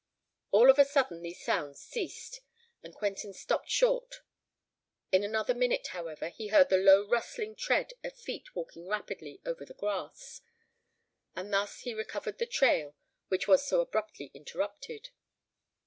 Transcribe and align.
All 0.49 0.71
of 0.71 0.79
a 0.79 0.83
sudden 0.85 1.21
these 1.21 1.43
sounds 1.43 1.79
ceased; 1.79 2.41
and 2.81 2.91
Quentin 2.95 3.33
stopped 3.33 3.69
short. 3.69 4.23
In 5.11 5.23
another 5.23 5.53
minute, 5.53 5.89
however, 5.89 6.29
he 6.29 6.47
heard 6.47 6.69
the 6.69 6.77
low 6.79 7.07
rustling 7.07 7.55
tread 7.55 7.93
of 8.03 8.17
feet 8.17 8.55
walking 8.55 8.87
rapidly 8.87 9.41
over 9.45 9.63
the 9.63 9.75
grass; 9.75 10.41
and 11.35 11.53
thus 11.53 11.81
he 11.81 11.93
recovered 11.93 12.39
the 12.39 12.47
trail 12.47 12.95
which 13.27 13.47
was 13.47 13.63
so 13.63 13.79
abruptly 13.79 14.31
interrupted. 14.33 15.09